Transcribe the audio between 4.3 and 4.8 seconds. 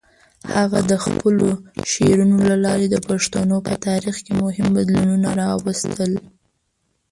مهم